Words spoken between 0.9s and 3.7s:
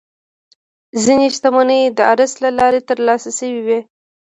ځینې شتمنۍ د ارث له لارې ترلاسه شوې